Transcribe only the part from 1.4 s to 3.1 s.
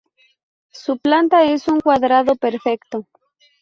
es un cuadrado perfecto.